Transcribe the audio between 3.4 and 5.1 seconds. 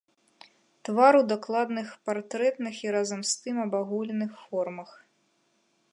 тым абагульненых формах.